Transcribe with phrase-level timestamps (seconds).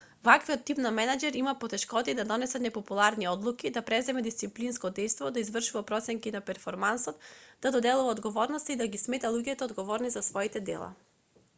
[0.27, 5.41] ваквиот тип на менаџер има потешкотии да донесува непопуларни одлуки да презема дисциплинско дејство да
[5.45, 7.29] извршува проценки на перформансот
[7.67, 10.91] да доделува одговорности и да ги смета луѓето одговорни за своите дела